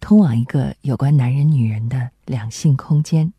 [0.00, 3.32] 通往一个有关男人、女人的两性空间。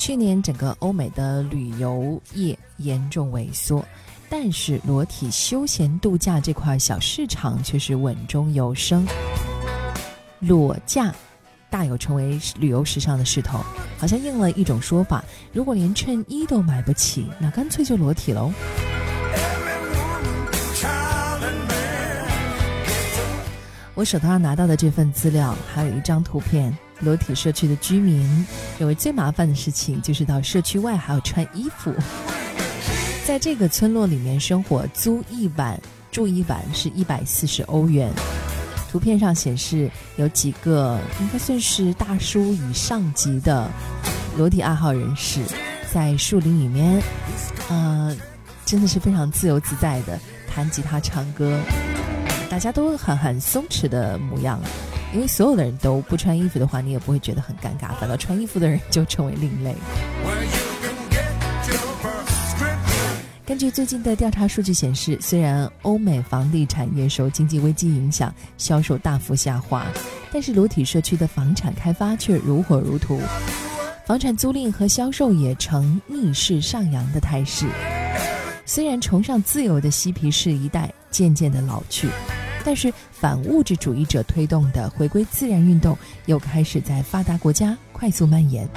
[0.00, 3.84] 去年整个欧美的旅游业严重萎缩，
[4.30, 9.06] 但是裸体休闲度假这块小市场却是稳中有升。
[10.38, 11.14] 裸价
[11.68, 13.60] 大有成为旅游时尚的势头，
[13.98, 18.50] 好像应了一种说法：如果连衬衣都买不起，那干脆就裸体喽。
[23.94, 26.74] 我手头上拿到的这份资料，还有一张图片。
[27.00, 28.46] 裸体社区的居民
[28.78, 31.94] 认为最麻烦的事情就是到社区外还要穿衣服。
[33.26, 38.12] 在这个村落里面生活，租一晚住一晚是一百四十欧元。
[38.90, 43.70] 图片上显示有几个应该算是大叔以上级的
[44.36, 45.40] 裸体爱好人士，
[45.92, 47.00] 在树林里面，
[47.68, 48.16] 呃，
[48.66, 50.18] 真的是非常自由自在的
[50.52, 51.56] 弹吉他唱歌，
[52.50, 54.60] 大家都很很松弛的模样。
[55.12, 59.74] 因为所有的人都不穿衣服的话，你也不会觉得很尴尬，反倒穿衣服的人就成为另类。
[63.44, 69.84] 根据最近的调查数据显示，虽然欧美房地产业受经济危机影响，销售大幅下滑，
[70.30, 73.20] 但是裸体社区的房产开发却如火如荼，
[74.06, 77.66] 房产租赁和销售也呈逆势上扬的态势。
[78.64, 82.08] 虽然崇尚自由的嬉皮士一代渐渐的老去。
[82.64, 88.68] 但是反物质主义者推动的回归自然运动又开始在发达国家快速蔓延。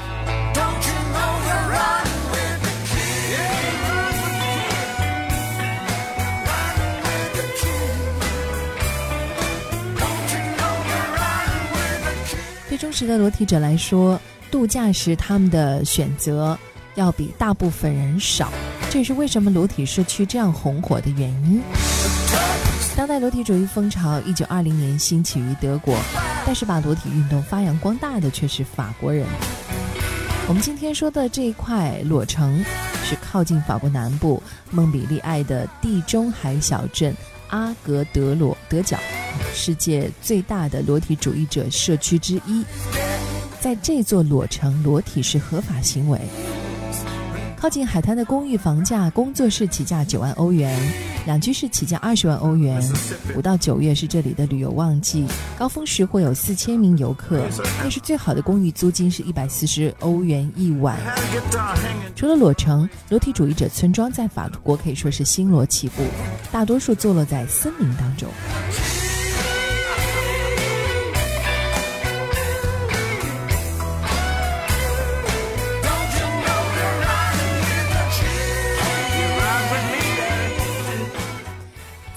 [12.69, 14.19] 对忠实的裸体者来说，
[14.50, 16.57] 度假时他们的选择
[16.95, 18.51] 要比大部分人少，
[18.89, 21.61] 这也是为什么裸体社区这样红火的原因。
[23.03, 25.93] 当代裸体主义风潮一九二零年兴起于德国，
[26.45, 29.27] 但是把裸体运动发扬光大的却是法国人。
[30.47, 32.63] 我们今天说的这一块裸城，
[33.03, 34.41] 是靠近法国南部
[34.71, 37.13] 蒙彼利埃的地中海小镇
[37.49, 38.97] 阿格德罗德角，
[39.53, 42.63] 世界最大的裸体主义者社区之一。
[43.59, 46.17] 在这座裸城，裸体是合法行为。
[47.63, 50.78] 靠近海滩的公寓房价，工作室起价九万欧元，
[51.25, 52.84] 两居室起价二十万欧元。
[53.38, 55.25] 五到九月是这里的旅游旺季，
[55.57, 57.41] 高峰时会有四千名游客。
[57.79, 61.00] 但是最好的公寓租金是一百四十欧元一晚。
[62.18, 66.03] 除了裸城，裸体主义者村庄在法国可以说是星罗棋布，
[66.51, 68.28] 大多数坐落在森林当中。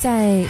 [0.06, 0.46] 在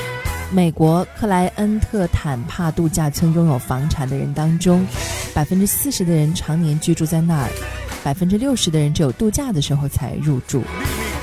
[0.52, 4.86] 美国克莱恩特坦帕度假村拥有房产的人当中，
[5.32, 7.48] 百分之四十的人常年居住在那儿，
[8.04, 10.62] 百分之六十的人只有度假的时候才入住。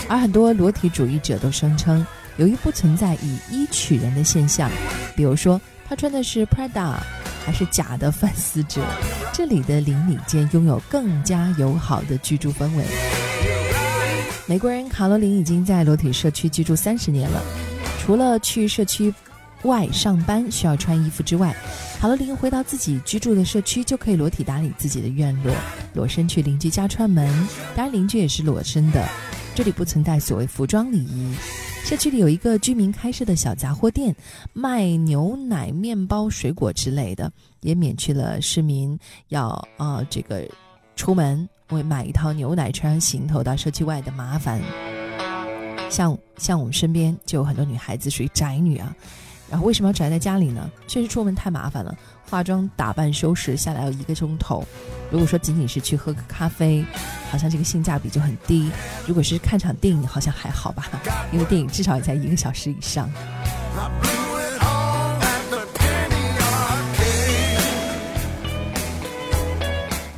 [0.09, 2.03] 而很多裸体主义者都声称，
[2.37, 4.67] 由于不存在以衣取人的现象，
[5.15, 6.95] 比如说他穿的是 Prada
[7.45, 8.81] 还是假的范思哲，
[9.31, 12.83] 这里的邻里间拥有更加友好的居住氛围。
[14.47, 17.39] 美国人卡罗琳已经在裸体社区居住三十年了。
[18.03, 19.13] 除了去社区
[19.61, 21.55] 外上班需要穿衣服之外，
[22.01, 25.55] 卡罗琳回到自己居住的社区就可以裸体打理自己的院落，
[25.93, 27.25] 裸身去邻居家串门，
[27.77, 29.07] 当然邻居也是裸身的。
[29.55, 31.33] 这里不存在所谓服装礼仪。
[31.85, 34.13] 社区里有一个居民开设的小杂货店，
[34.51, 39.47] 卖牛奶、面包、水果之类的，也免去了市民要
[39.77, 40.45] 啊这个
[40.97, 44.61] 出门为买一套牛奶穿行头到社区外的麻烦。
[45.93, 48.91] 像像我们身边就有很多女孩子属于宅女啊，
[49.47, 50.67] 然后为什么要宅在家里呢？
[50.87, 51.95] 确实出门太麻烦了，
[52.27, 54.65] 化妆、打扮、收拾下来要一个钟头。
[55.11, 56.83] 如果说仅仅是去喝个咖啡，
[57.29, 58.71] 好像这个性价比就很低。
[59.05, 60.89] 如果是看场电影，好像还好吧，
[61.31, 63.07] 因为电影至少也在一个小时以上。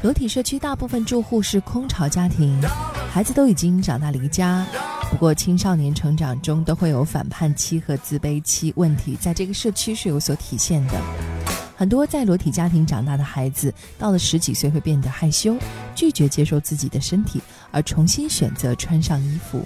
[0.01, 2.61] 裸体社区大部分住户是空巢家庭，
[3.11, 4.65] 孩子都已经长大离家。
[5.15, 11.01] 不过青少年成长中都会有反叛期和自卑期问题，在这个社区是有所体现的。
[11.77, 15.55] 很多在裸体家庭长大的孩子，到了十几岁会变得害羞，
[15.95, 17.41] 拒绝接受自己的身体，
[17.71, 19.65] 而重新选择穿上衣服。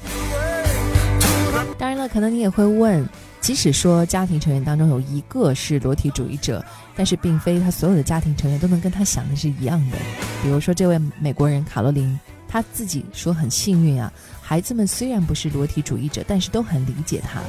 [1.79, 3.03] 当然了，可能你也会问。
[3.41, 6.63] 即使说家庭成员当中有一个是裸体主义者，
[6.95, 9.97] 但是并非他所有的家庭成员都能跟他想的是一样的。
[10.43, 14.11] 比如说这位美国人卡洛琳，他自己说很幸运啊，
[14.49, 17.39] 孩子们虽然不是裸体主义者，但是都很理解他。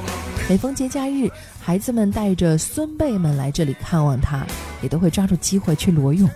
[0.47, 1.27] 每逢节假日，
[1.59, 4.45] 孩子们带着孙辈们来这里看望他，
[4.83, 6.29] 也都会抓住机会去裸泳。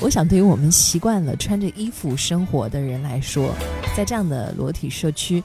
[0.00, 3.54] 我想，对于我们习惯了穿着衣服生活的人来说，
[3.96, 5.40] 在这样的裸体社区。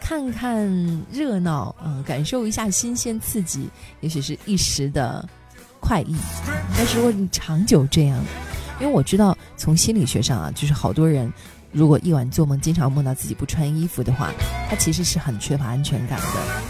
[0.00, 0.66] 看看
[1.12, 3.68] 热闹，嗯，感受一下新鲜刺激，
[4.00, 5.28] 也许是一时的
[5.80, 6.16] 快意。
[6.74, 8.18] 但是如果你长久这样，
[8.80, 11.30] 因为我知道从心理学上啊，就是好多人
[11.72, 14.30] 如果一晚做梦经常梦到自己不穿衣服的话，
[14.68, 16.26] 他其实是很缺乏安全感的，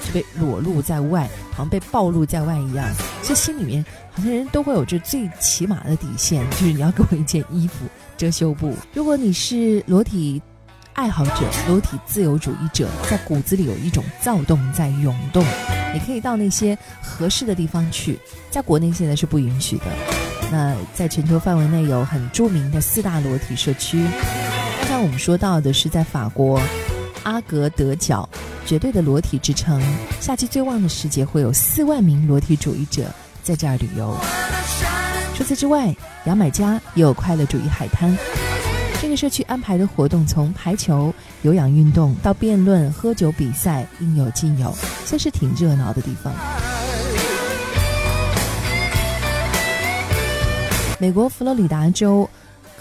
[0.07, 2.87] 就被裸露在外，好像被暴露在外一样。
[3.23, 7.87] 所以心里面好像人都会有这最起码的底线，就是你要给我一件衣服
[8.17, 8.77] 遮羞布。
[8.95, 10.41] 如果你是裸体。
[10.95, 15.43] 爱好者、裸体自由主义者，在骨子里有一种躁动在涌动。
[15.95, 18.19] 你可以到那些合适的地方去，
[18.51, 19.85] 在国内现在是不允许的。
[20.51, 24.05] 那在全球范围内有很著名的四大裸体社区。
[25.03, 26.61] 我们说到的是在法国
[27.23, 28.29] 阿格德角，
[28.67, 29.81] 绝对的裸体之城，
[30.21, 33.05] 夏季最旺的时节会有四万名裸体主义者
[33.43, 34.15] 在这儿旅游。
[35.35, 35.95] 除此之外，
[36.27, 38.15] 牙买加也有快乐主义海滩。
[39.01, 44.71] 这个社区安排的活动从排球、有氧运动到辩论、喝酒比赛，应有尽有，
[45.07, 46.31] 算是挺热闹的地方。
[50.99, 52.29] 美国佛罗里达州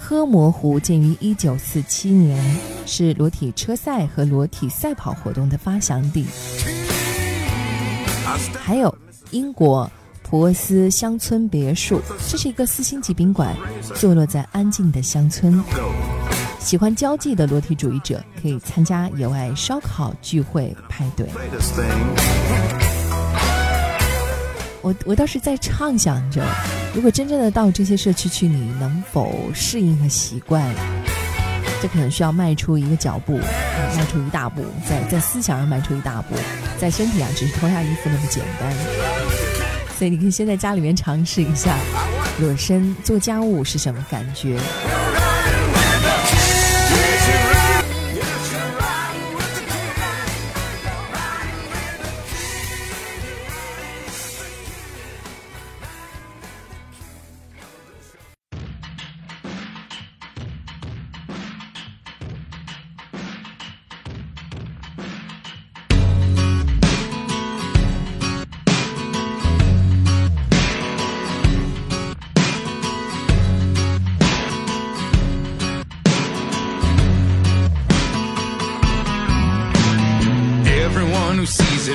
[0.10, 2.44] 科摩湖建于一九四七年，
[2.88, 6.26] 是裸体车赛和裸体赛跑活动的发祥地。
[8.60, 8.98] 还有
[9.30, 9.88] 英国
[10.24, 13.56] 普沃斯乡村别墅，这是一个四星级宾馆，
[13.94, 15.64] 坐落在安静的乡村。
[16.60, 21.28] 喜欢交际的裸体主义者可以参加野外烧烤聚会派对。
[24.82, 26.44] 我我倒是在畅想着，
[26.94, 30.66] 如果真正的到这些社区去，你能否适应和习惯？
[31.82, 33.38] 这可能需要迈出一个脚步，
[33.96, 36.36] 迈出一大步，在在思想上迈出一大步，
[36.78, 38.74] 在身体上只是脱下衣服那么简单。
[39.98, 41.78] 所以你可以先在家里面尝试一下
[42.40, 44.58] 裸身做家务是什么感觉。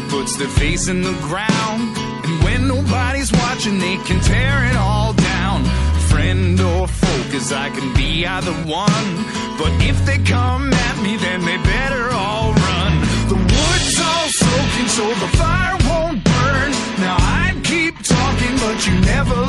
[0.01, 1.97] Their face in the ground.
[2.25, 5.65] And when nobody's watching, they can tear it all down.
[6.11, 9.09] Friend or foe, cause I can be either one.
[9.57, 12.93] But if they come at me, then they better all run.
[13.29, 16.71] The wood's all soaking, so the fire won't burn.
[16.99, 19.44] Now I'd keep talking, but you never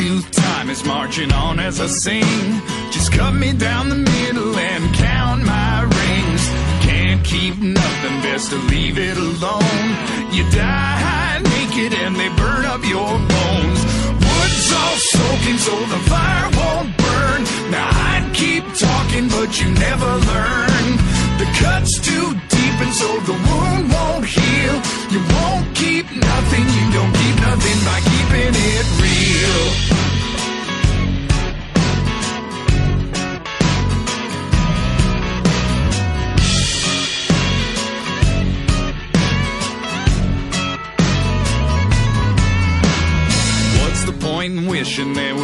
[0.00, 2.24] Long time is marching on as I sing.
[2.90, 6.42] Just cut me down the middle and count my rings.
[6.82, 9.86] Can't keep nothing, best to leave it alone.
[10.32, 13.80] You die naked and they burn up your bones.
[14.18, 17.40] Wood's all soaking so the fire won't burn.
[17.70, 20.84] Now I'd keep talking, but you never learn.
[21.38, 24.03] The cut's too deep and so the wound won't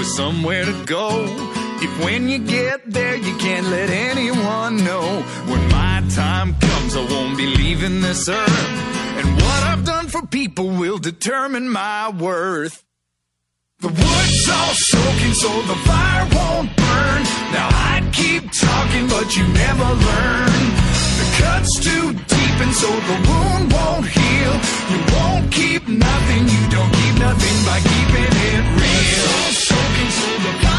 [0.00, 1.25] wishing somewhere to go.
[1.83, 5.23] If when you get there you can't let anyone know.
[5.47, 8.66] When my time comes, I won't be leaving this earth.
[9.19, 12.85] And what I've done for people will determine my worth.
[13.80, 17.23] The wood's all soaking so the fire won't burn.
[17.52, 20.79] Now I'd keep talking, but you never learn
[21.21, 24.55] the cut's too deep and so the wound won't heal.
[24.91, 29.33] You won't keep nothing, you don't keep nothing by keeping it real.
[29.69, 30.70] Soaking through the